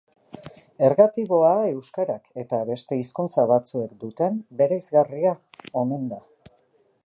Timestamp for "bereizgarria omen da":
4.63-6.23